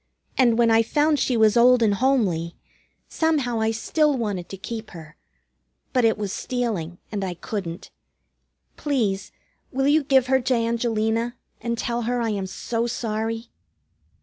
And 0.35 0.57
when 0.57 0.71
I 0.71 0.81
found 0.81 1.19
she 1.19 1.37
was 1.37 1.55
old 1.55 1.83
and 1.83 1.93
homely, 1.93 2.55
somehow 3.07 3.59
I 3.59 3.69
still 3.69 4.17
wanted 4.17 4.49
to 4.49 4.57
keep 4.57 4.89
her. 4.89 5.15
But 5.93 6.05
it 6.05 6.17
was 6.17 6.33
stealing, 6.33 6.97
and 7.11 7.23
I 7.23 7.35
couldn't. 7.35 7.91
Please, 8.77 9.31
will 9.71 9.85
you 9.87 10.03
give 10.03 10.25
her 10.25 10.41
to 10.41 10.55
Angelina, 10.55 11.35
and 11.61 11.77
tell 11.77 12.01
her 12.09 12.19
I 12.19 12.29
am 12.31 12.47
so 12.47 12.87
sorry?" 12.87 13.51